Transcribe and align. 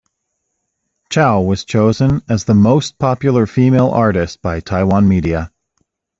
Chow 1.11 1.41
was 1.41 1.63
chosen 1.63 2.23
as 2.27 2.45
the 2.45 2.55
"Most 2.55 2.97
Popular 2.97 3.45
Female 3.45 3.89
Artist" 3.91 4.41
by 4.41 4.59
Taiwan 4.59 5.07
media. 5.07 5.51